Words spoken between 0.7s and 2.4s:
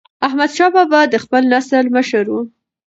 بابا د خپل نسل مشر و.